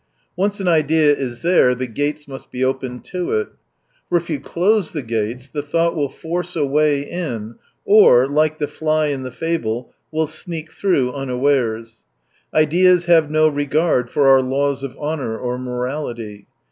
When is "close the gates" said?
4.39-5.47